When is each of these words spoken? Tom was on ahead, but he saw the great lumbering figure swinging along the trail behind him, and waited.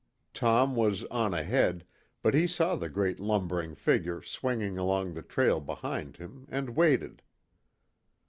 Tom 0.33 0.75
was 0.75 1.03
on 1.11 1.31
ahead, 1.31 1.85
but 2.23 2.33
he 2.33 2.47
saw 2.47 2.75
the 2.75 2.89
great 2.89 3.19
lumbering 3.19 3.75
figure 3.75 4.19
swinging 4.19 4.75
along 4.79 5.13
the 5.13 5.21
trail 5.21 5.59
behind 5.59 6.17
him, 6.17 6.47
and 6.49 6.75
waited. 6.75 7.21